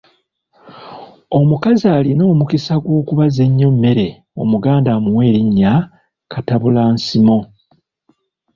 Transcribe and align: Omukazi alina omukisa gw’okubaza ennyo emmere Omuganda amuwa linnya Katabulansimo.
Omukazi 1.39 1.85
alina 1.97 2.23
omukisa 2.33 2.73
gw’okubaza 2.83 3.41
ennyo 3.47 3.67
emmere 3.73 4.07
Omuganda 4.41 4.89
amuwa 4.97 5.23
linnya 5.35 5.73
Katabulansimo. 6.31 7.37